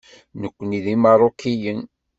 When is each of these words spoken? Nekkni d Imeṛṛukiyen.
Nekkni 0.41 0.79
d 0.83 0.85
Imeṛṛukiyen. 0.93 1.81